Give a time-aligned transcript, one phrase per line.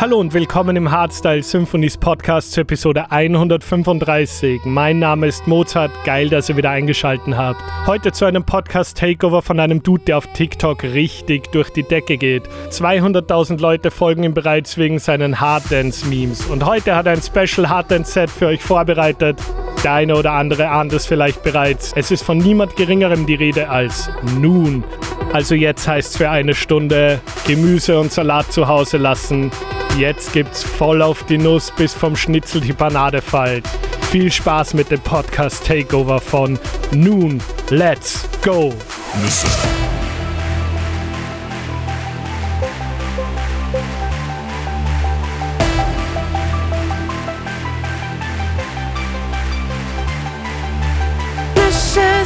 [0.00, 4.60] Hallo und willkommen im Hardstyle Symphonies Podcast zur Episode 135.
[4.64, 7.60] Mein Name ist Mozart, geil, dass ihr wieder eingeschaltet habt.
[7.84, 12.44] Heute zu einem Podcast-Takeover von einem Dude, der auf TikTok richtig durch die Decke geht.
[12.70, 16.46] 200.000 Leute folgen ihm bereits wegen seinen Harddance-Memes.
[16.46, 19.40] Und heute hat er ein Special Harddance-Set für euch vorbereitet.
[19.82, 21.92] Der eine oder andere ahnt es vielleicht bereits.
[21.96, 24.84] Es ist von niemand Geringerem die Rede als nun.
[25.32, 29.50] Also jetzt heißt es für eine Stunde Gemüse und Salat zu Hause lassen.
[29.96, 33.66] Jetzt gibt's voll auf die Nuss, bis vom Schnitzel die Panade fällt.
[34.10, 36.58] Viel Spaß mit dem Podcast Takeover von
[36.92, 37.40] Nun.
[37.70, 38.74] Let's go!
[39.22, 39.48] Nüsse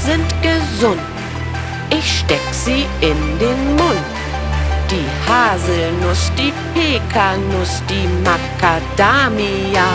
[0.05, 1.01] sind gesund.
[1.91, 4.22] Ich steck sie in den Mund.
[4.93, 9.87] Die Haselnuss, die Pekanuss, die Macadamia.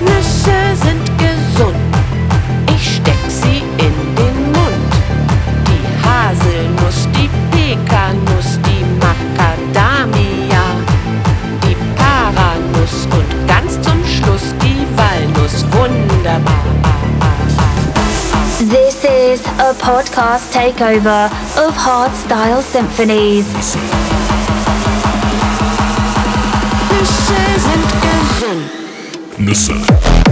[0.00, 1.76] Nüsse sind gesund.
[2.74, 4.92] Ich steck sie in den Mund.
[5.68, 10.64] Die Haselnuss, die Pekanuss, die Macadamia.
[11.62, 15.66] Die Paranuss und ganz zum Schluss die Walnuss.
[15.72, 16.95] Wunderbar.
[18.58, 21.26] This is a podcast takeover
[21.58, 23.44] of Hardstyle Symphonies.
[26.88, 28.70] Nüsse sind gesund.
[29.36, 30.25] Nüsse.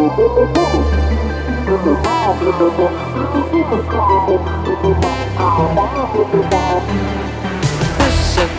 [0.00, 0.16] Nüsse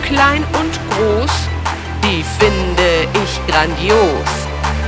[0.04, 1.34] klein und groß,
[2.04, 4.30] die finde ich grandios.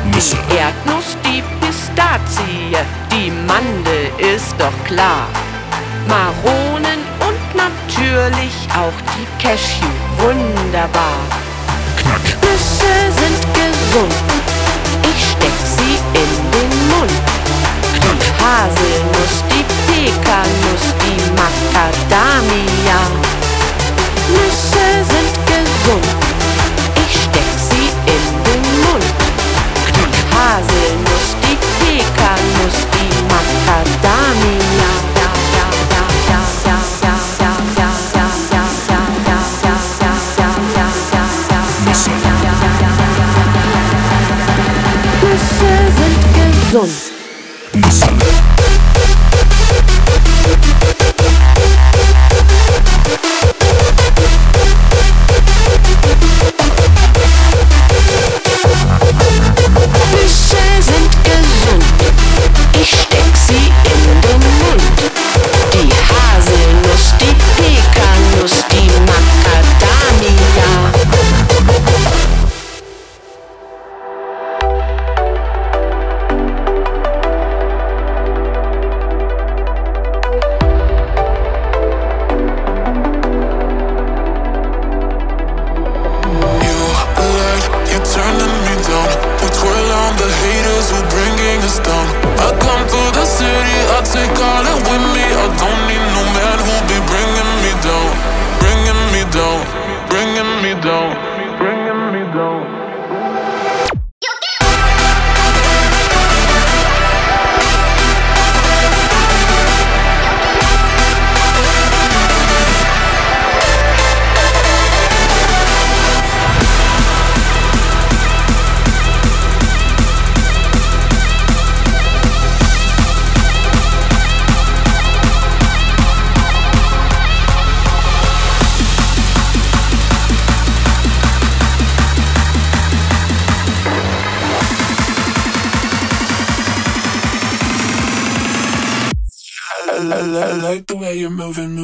[0.04, 2.76] Die Erdnuss, die Pistazie,
[3.10, 5.26] die Mandel ist doch klar.
[6.08, 11.18] Maronen und natürlich auch die Cashew, wunderbar.
[11.96, 12.26] Knack.
[12.42, 14.14] Nüsse sind gesund,
[15.02, 15.83] ich steck sie
[18.44, 23.00] Haselnuss, die Pekanuss, die Macadamia.
[24.28, 26.08] Nüsse sind gesund,
[27.06, 29.12] ich steck sie in den Mund.
[29.96, 34.90] Die Haselnuss, die Pekanuss, die Macadamia.
[35.16, 35.66] Ja, ja,
[46.72, 47.13] ja,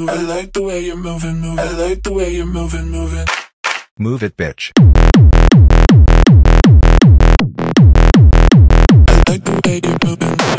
[0.01, 0.19] moving.
[0.19, 1.59] I like the way you're moving, moving.
[1.59, 3.27] I like the way you're moving, moving.
[3.99, 4.73] Move it, bitch.
[9.09, 10.50] I like the way you're moving.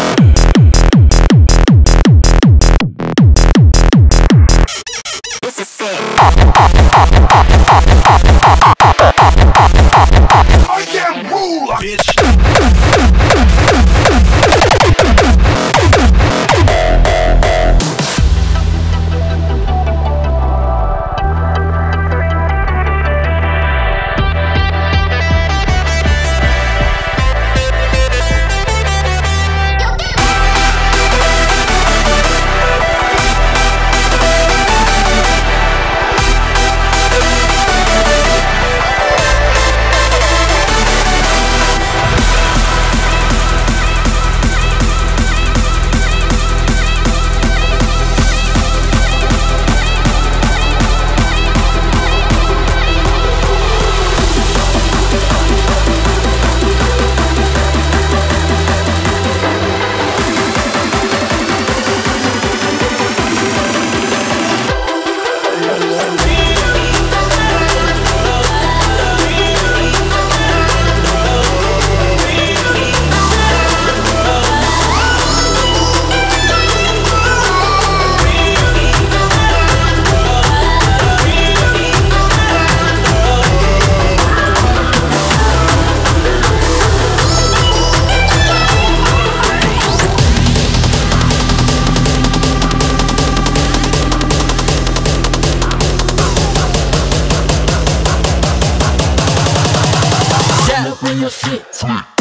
[101.22, 102.21] your feet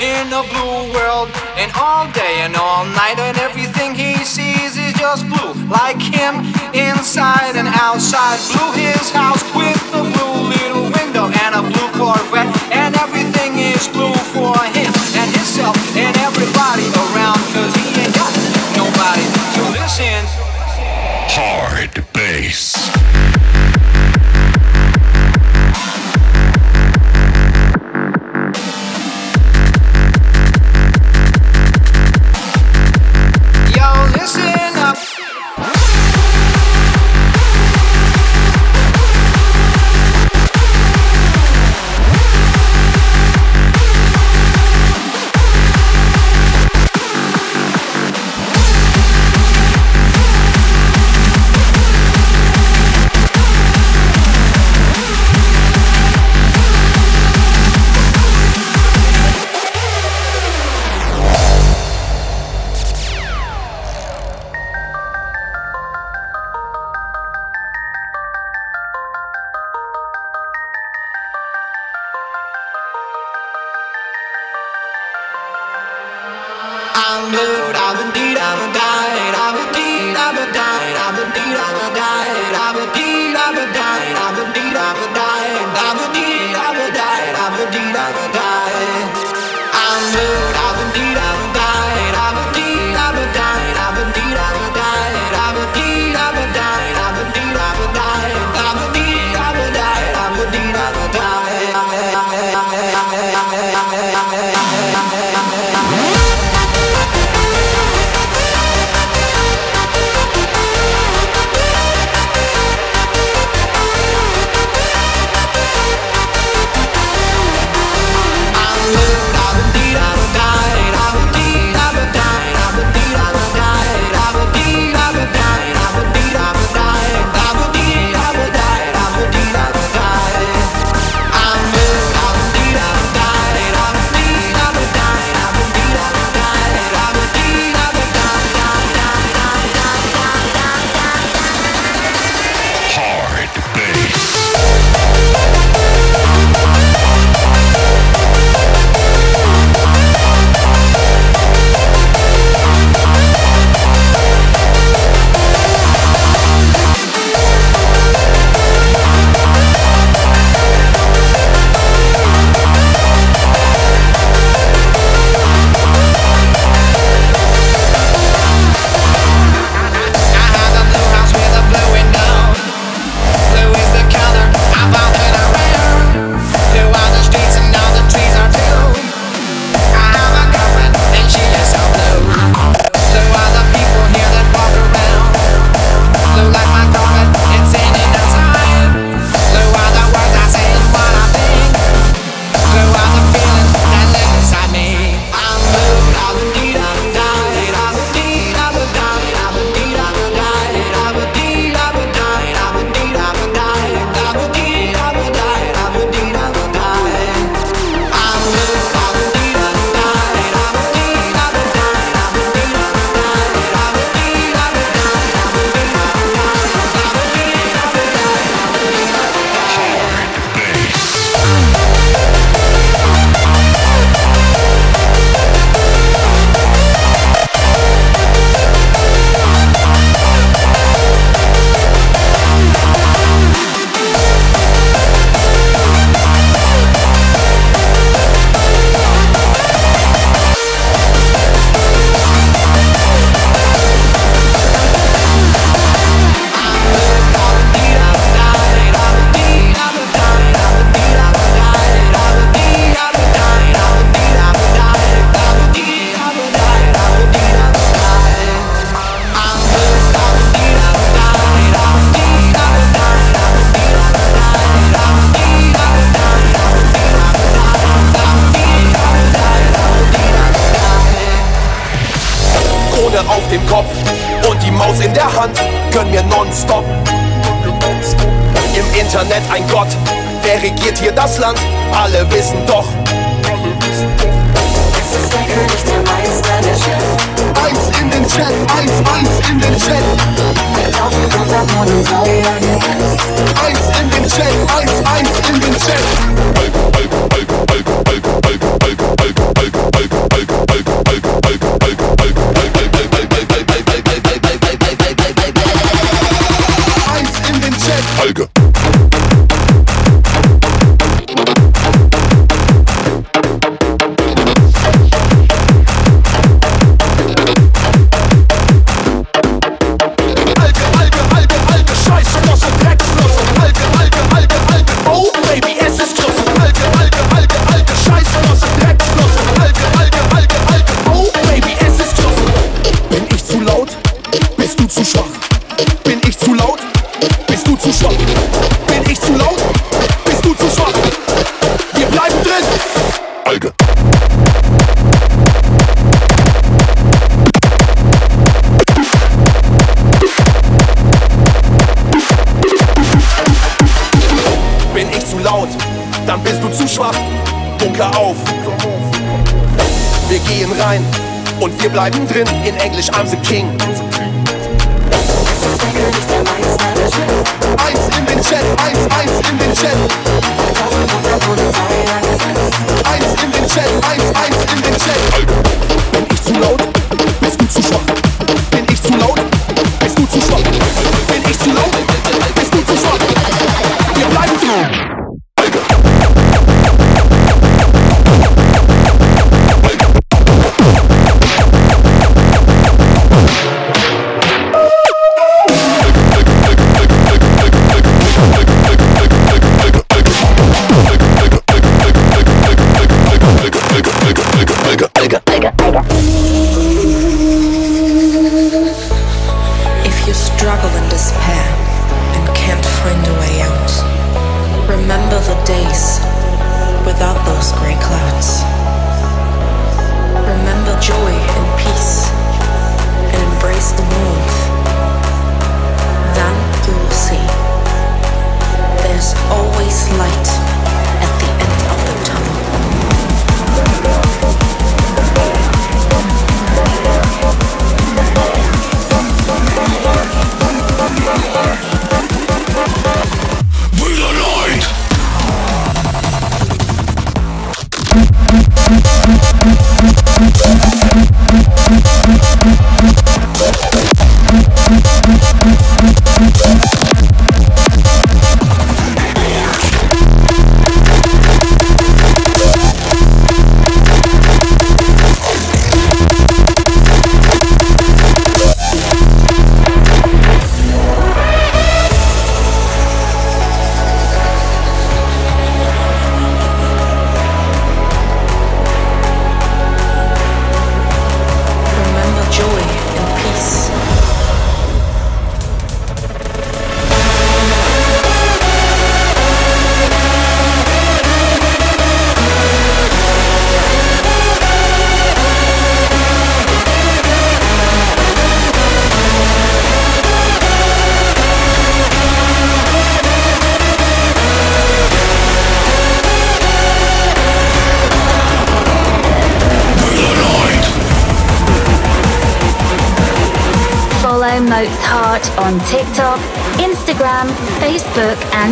[0.00, 4.94] in a blue world, and all day and all night, and everything he sees is
[4.94, 8.38] just blue, like him inside and outside.
[8.52, 13.27] Blue his house with a blue little window and a blue Corvette, and everything.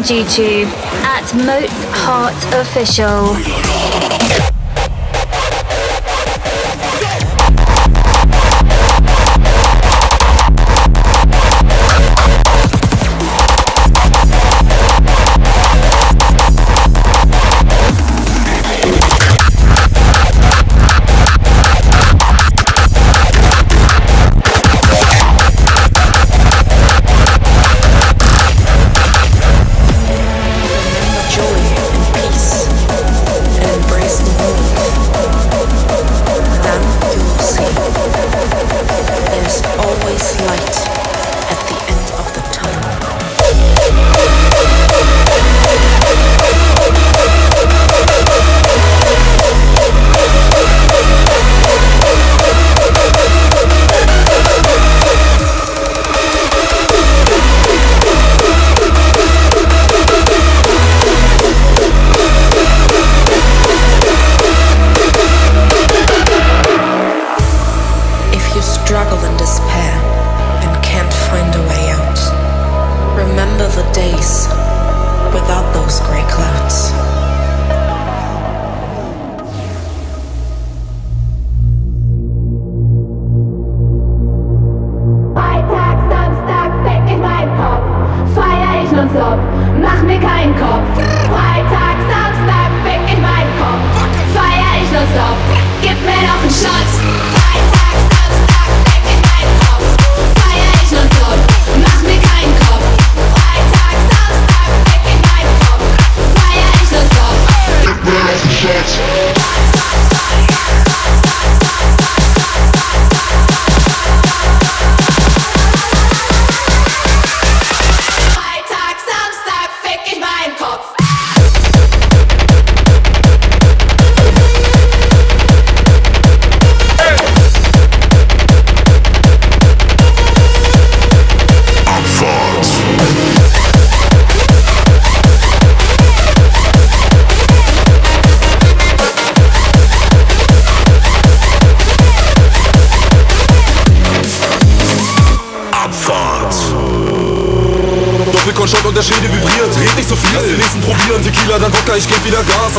[0.08, 0.66] YouTube
[1.02, 3.55] at Moats Heart Official.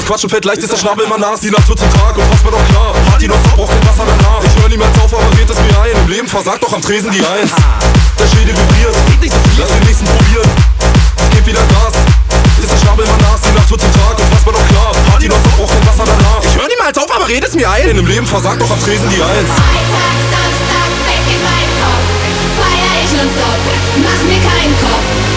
[0.08, 1.42] Das Quatschen fällt leicht, ist der Schnabel immer nass.
[1.42, 2.96] Die Nacht wird zum Tag und was mir doch klar.
[3.12, 4.40] Party noch braucht kein Wasser danach.
[4.40, 5.92] Ich hör niemals auf, aber red es mir ein.
[6.00, 7.52] Im Leben versagt doch am Tresen die Eins.
[8.16, 10.48] Der Schädel vibriert, red nicht so viel, lass den nächsten probieren.
[11.28, 11.92] Ich geb wieder Gas.
[12.64, 14.92] Ist der Schnabel immer nass, die Nacht wird zum Tag und was mir doch klar.
[15.12, 16.40] Party noch braucht kein Wasser danach.
[16.40, 17.92] Ich hör niemals auf, aber red es mir ein.
[17.92, 19.52] Im Leben versagt doch am Tresen die Eins.
[19.60, 22.08] Freitag, Samstag, weg in meinen Kopf.
[22.56, 23.60] Feier ich nonstop,
[24.08, 25.37] mach mir keinen Kopf.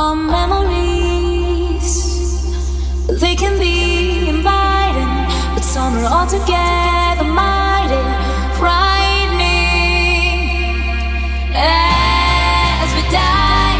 [0.00, 1.92] Memories,
[3.20, 8.02] they can be inviting, but some are altogether mighty
[8.58, 10.40] frightening.
[11.54, 13.78] As we die,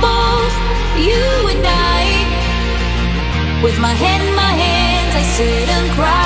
[0.00, 0.54] both
[0.96, 2.02] you and I,
[3.60, 6.17] with my head in my hands, I sit and cry.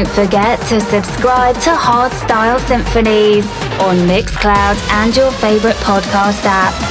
[0.00, 3.44] Don't forget to subscribe to Hardstyle Symphonies
[3.82, 6.89] on Mixcloud and your favorite podcast app.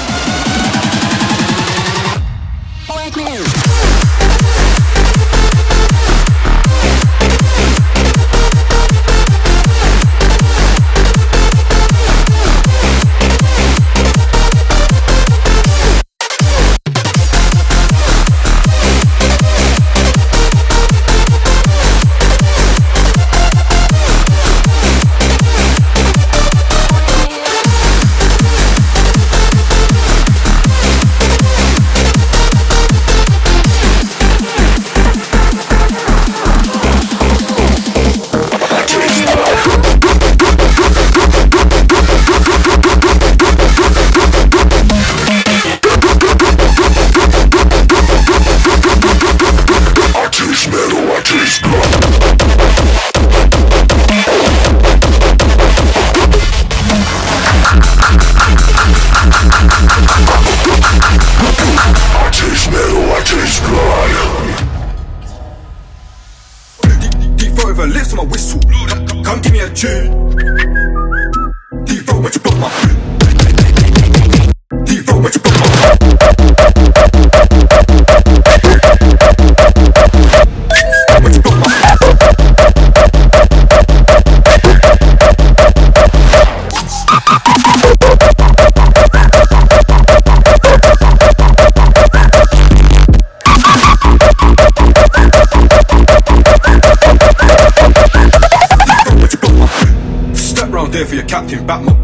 [67.89, 68.59] Lips on my whistle.
[68.87, 70.68] Come, come give me a tune.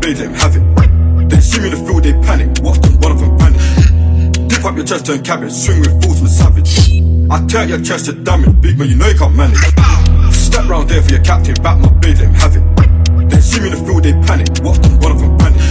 [0.05, 1.29] Blade, let him have it.
[1.29, 2.61] They see me in the field, they panic.
[2.61, 4.49] Watch them, one of them panic.
[4.49, 7.01] Dip up your chest, turn cabbage, swing with fools, I'm savage.
[7.29, 9.57] I tear your chest to damage, big man, you know you can't manage.
[10.33, 12.63] Step round there for your captain, back my blade, let him have it.
[13.29, 14.49] They see me in the field, they panic.
[14.61, 15.61] Watch them, one of them panic.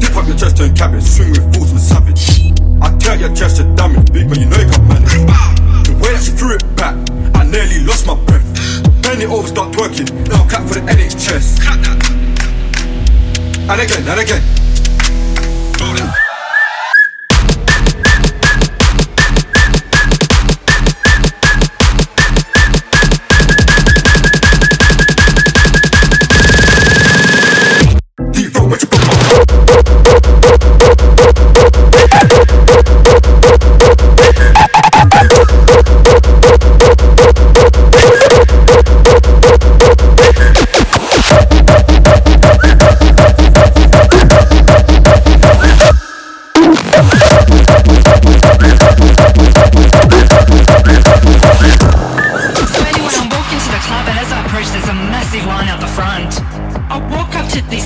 [0.00, 2.52] Dip up your chest, turn cabbage, swing with fools, I'm savage.
[2.84, 5.16] I tear your chest to damage, big man, you know you can't manage.
[5.88, 6.94] The way that she threw it back,
[7.32, 8.44] I nearly lost my breath.
[9.00, 10.12] Bend it over, start twerking.
[10.28, 12.15] Now clap for the NHS.
[13.68, 14.65] And again, and again.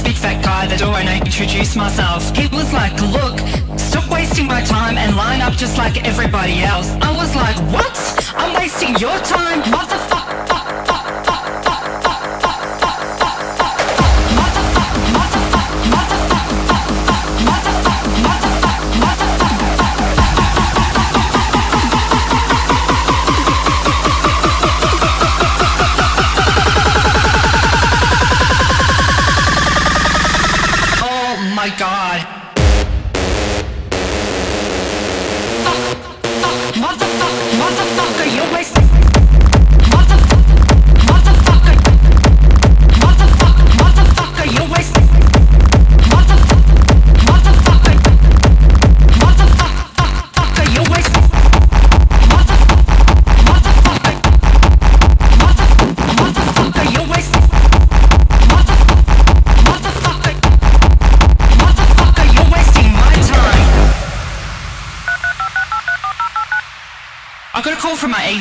[0.02, 2.34] big fat guy the door and I introduced myself.
[2.36, 3.38] He was like, look,
[3.78, 6.90] stop wasting my time and line up just like everybody else.
[7.00, 7.96] I was like, what?
[8.36, 10.09] I'm wasting your time, motherfucker.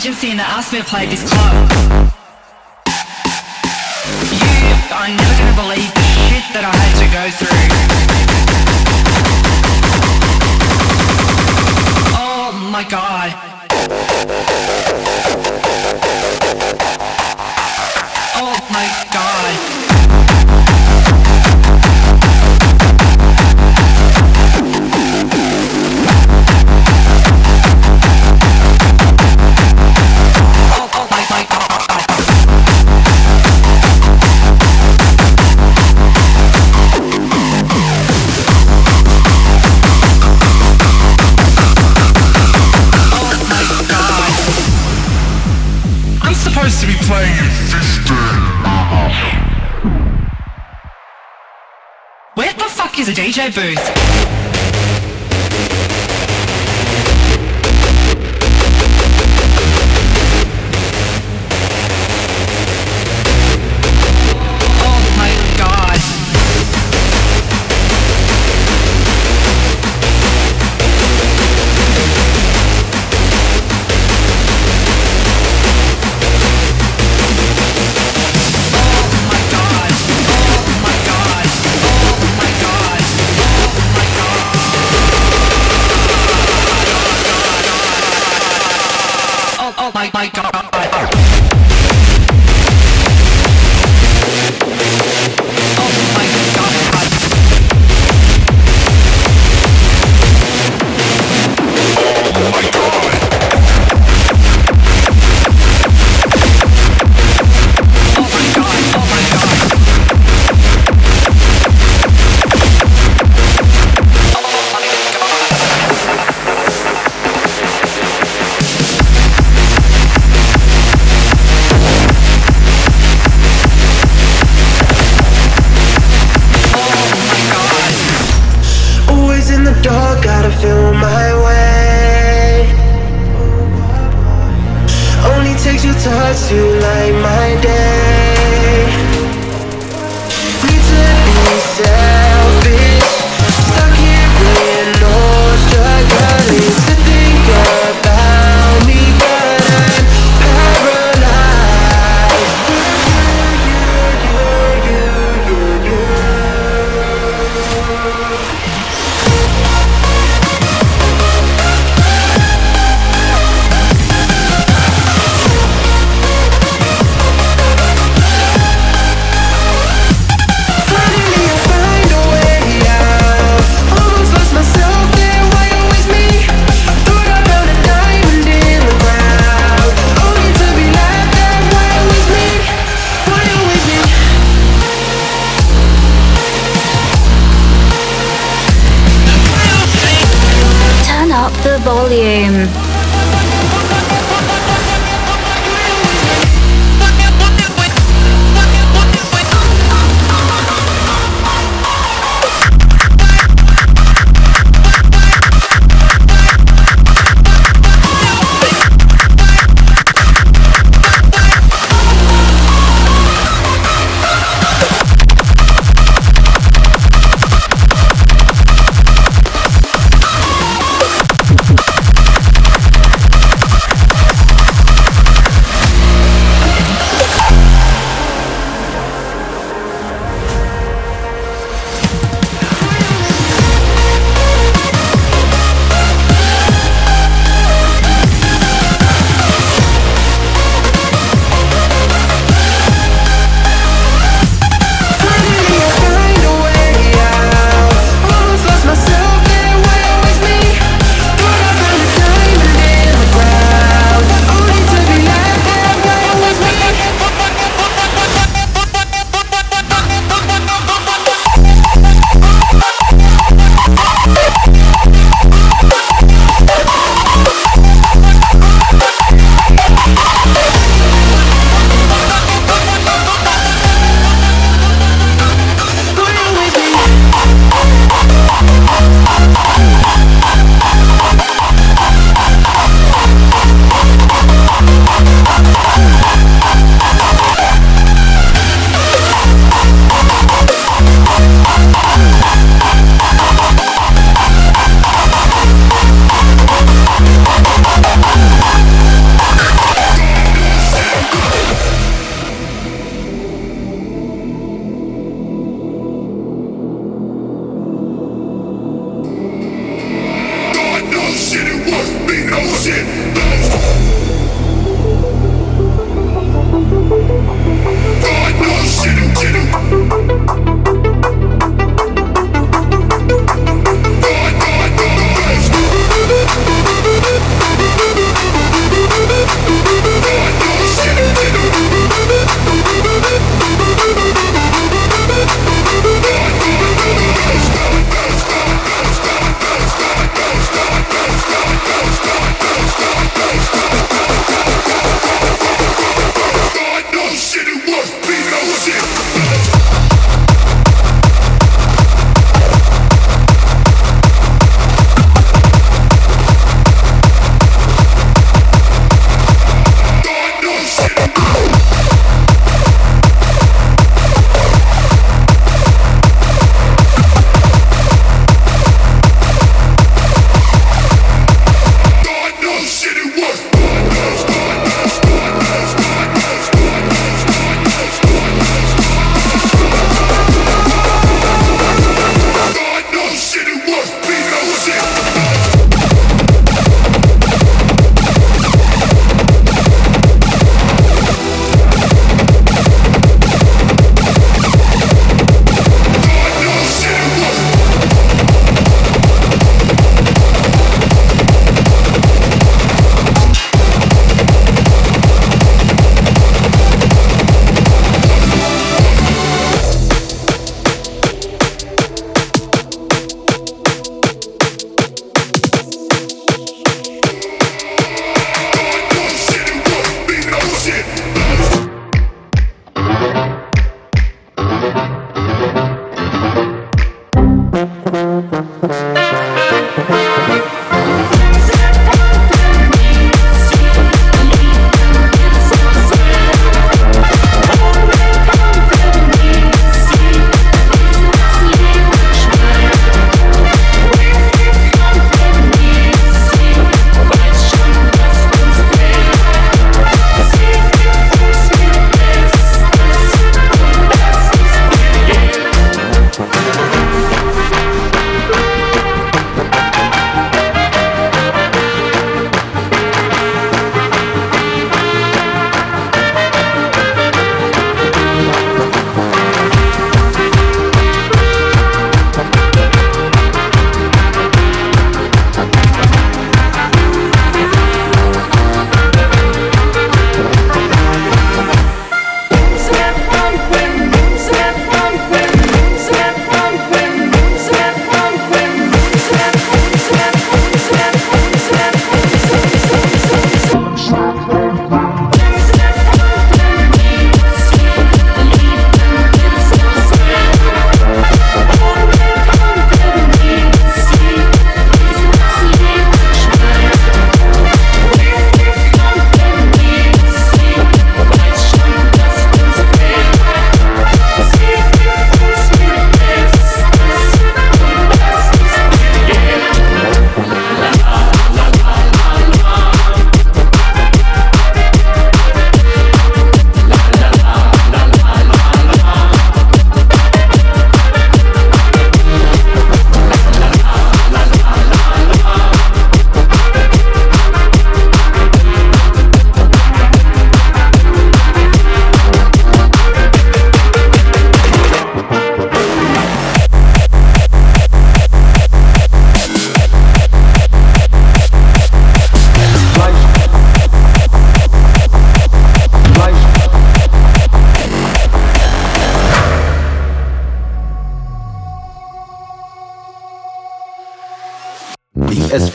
[0.10, 1.54] agency and they asked play this club.
[4.34, 4.50] You
[4.92, 7.59] are never gonna believe the shit that I had to go through.
[46.70, 47.50] supposed to be playing in.
[52.36, 54.59] Where the fuck is a DJ booth?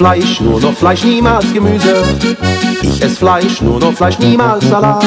[0.04, 2.04] Fleisch, nur noch Fleisch, niemals Gemüse.
[2.82, 5.02] Ich ess Fleisch, nur noch Fleisch, niemals Salat.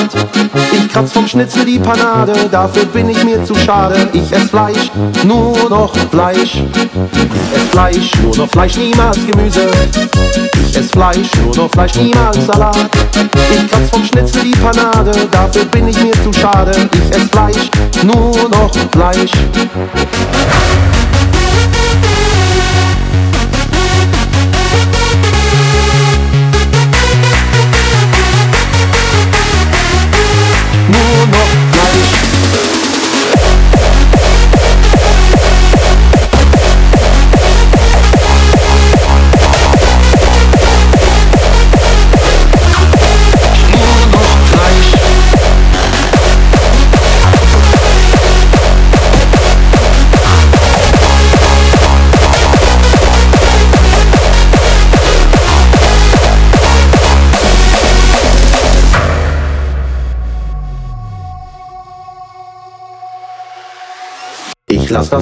[0.72, 4.10] Ich kratz vom Schnitzel die Panade, dafür bin ich mir zu schade.
[4.12, 4.90] Ich ess Fleisch,
[5.24, 6.64] nur noch Fleisch.
[7.14, 9.70] Ich ess Fleisch, nur noch Fleisch, niemals Gemüse.
[10.68, 12.90] Ich ess Fleisch, nur noch Fleisch, niemals Salat.
[13.52, 16.72] Ich kratz vom Schnitzel die Panade, dafür bin ich mir zu schade.
[16.92, 17.70] Ich ess Fleisch,
[18.02, 19.32] nur noch Fleisch.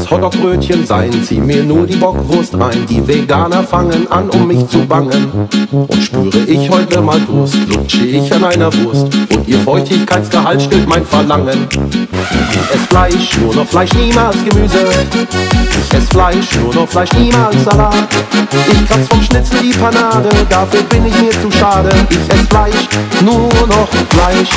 [0.05, 2.85] Das Hotdog-Brötchen sein, zieh mir nur die Bockwurst rein.
[2.87, 5.31] Die Veganer fangen an, um mich zu bangen.
[5.71, 9.07] Und spüre ich heute mal Durst, lutsche ich an einer Wurst.
[9.33, 11.67] Und ihr Feuchtigkeitsgehalt stillt mein Verlangen.
[11.71, 14.85] Ich ess Fleisch, nur noch Fleisch, niemals Gemüse.
[15.69, 17.95] Ich ess Fleisch, nur noch Fleisch, niemals Salat.
[18.51, 21.89] Ich kratz vom Schnitzel die Panade, dafür bin ich mir zu schade.
[22.09, 22.87] Ich ess Fleisch,
[23.21, 24.49] nur noch Fleisch.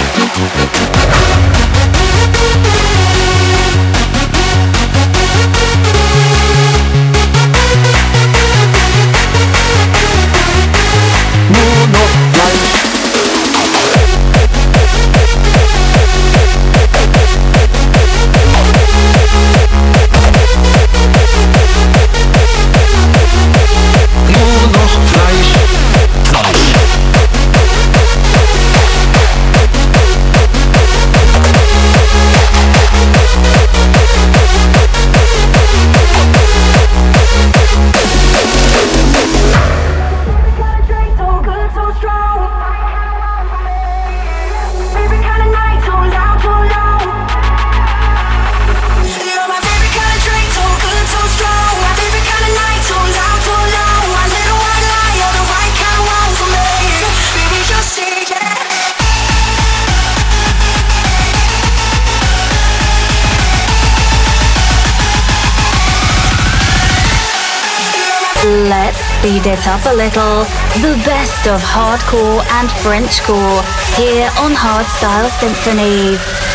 [69.29, 70.45] Speed it up a little.
[70.81, 73.62] The best of hardcore and Frenchcore
[73.97, 76.49] here on Hardstyle Symphonies.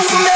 [0.00, 0.30] Love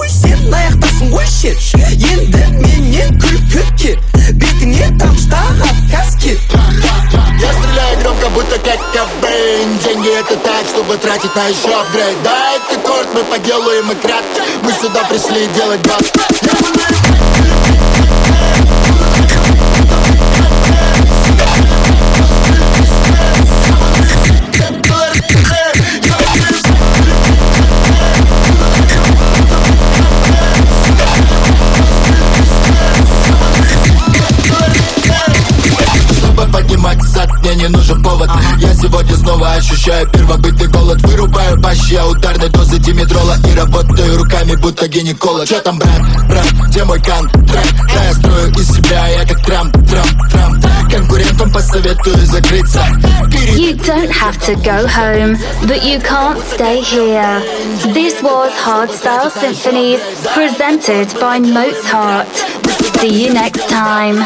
[0.00, 3.98] ойбой сен аяқтасың ғой шет енді менен күлкі кет
[4.40, 6.54] бетіңе тамшылаған кәскет
[7.40, 12.80] Я стреляю громко, будто как Кобейн Деньги это так, чтобы тратить на еще апгрейд Дайте
[12.86, 17.80] корт, мы поделаем и кратко Мы сюда пришли делать баб Чтобы поднимать зад, мне не
[17.98, 18.79] нужен повод Я
[39.81, 45.59] Вырубаю первобытный голод Вырубаю бащ, я ударной дозы димедрола И работаю руками, будто гинеколог Чё
[45.59, 47.73] там, брат, брат, где мой контракт?
[47.91, 52.85] Да, я строю из себя, я как Трамп, Трамп, Трамп Конкурентам посоветую закрыться
[53.55, 57.41] You don't have to go home, but you can't stay here.
[57.93, 60.01] This was Hardstyle Symphonies
[60.33, 62.27] presented by Mozart.
[62.99, 64.17] See you next time.